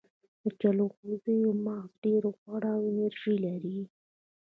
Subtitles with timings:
[0.41, 3.79] د جلغوزیو مغز ډیر غوړ او انرژي لري.